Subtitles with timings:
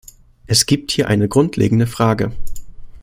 [0.47, 2.31] Es gibt hier eine grundlegende Frage.